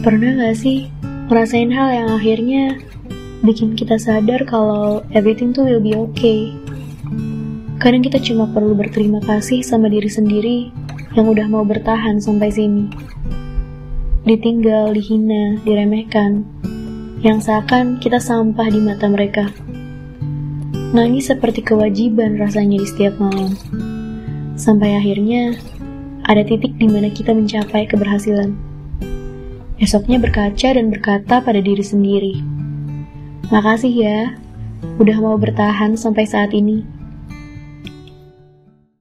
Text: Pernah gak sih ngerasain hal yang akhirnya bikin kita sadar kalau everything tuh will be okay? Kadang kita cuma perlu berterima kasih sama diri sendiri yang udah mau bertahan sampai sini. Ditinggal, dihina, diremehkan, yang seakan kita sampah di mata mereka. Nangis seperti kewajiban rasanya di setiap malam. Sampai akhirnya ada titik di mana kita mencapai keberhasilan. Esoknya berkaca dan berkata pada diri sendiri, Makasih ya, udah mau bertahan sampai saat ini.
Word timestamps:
Pernah 0.00 0.32
gak 0.32 0.56
sih 0.56 0.88
ngerasain 1.28 1.68
hal 1.68 1.92
yang 1.92 2.08
akhirnya 2.16 2.80
bikin 3.44 3.76
kita 3.76 4.00
sadar 4.00 4.48
kalau 4.48 5.04
everything 5.12 5.52
tuh 5.52 5.68
will 5.68 5.76
be 5.76 5.92
okay? 5.92 6.56
Kadang 7.76 8.00
kita 8.00 8.16
cuma 8.16 8.48
perlu 8.48 8.72
berterima 8.72 9.20
kasih 9.20 9.60
sama 9.60 9.92
diri 9.92 10.08
sendiri 10.08 10.72
yang 11.12 11.28
udah 11.28 11.44
mau 11.52 11.68
bertahan 11.68 12.16
sampai 12.16 12.48
sini. 12.48 12.88
Ditinggal, 14.24 14.96
dihina, 14.96 15.60
diremehkan, 15.68 16.48
yang 17.20 17.36
seakan 17.36 18.00
kita 18.00 18.16
sampah 18.16 18.72
di 18.72 18.80
mata 18.80 19.04
mereka. 19.04 19.52
Nangis 20.96 21.28
seperti 21.28 21.60
kewajiban 21.60 22.40
rasanya 22.40 22.80
di 22.80 22.88
setiap 22.88 23.20
malam. 23.20 23.52
Sampai 24.56 24.96
akhirnya 24.96 25.60
ada 26.24 26.40
titik 26.40 26.72
di 26.80 26.88
mana 26.88 27.12
kita 27.12 27.36
mencapai 27.36 27.84
keberhasilan. 27.84 28.69
Esoknya 29.80 30.20
berkaca 30.20 30.76
dan 30.76 30.92
berkata 30.92 31.40
pada 31.40 31.56
diri 31.56 31.80
sendiri, 31.80 32.36
Makasih 33.48 33.94
ya, 33.96 34.36
udah 35.00 35.16
mau 35.24 35.40
bertahan 35.40 35.96
sampai 35.96 36.28
saat 36.28 36.52
ini. 36.52 36.84